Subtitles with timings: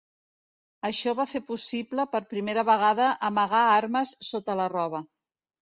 [0.89, 5.09] Això va fer possible per primera vegada amagar armes sota la roba.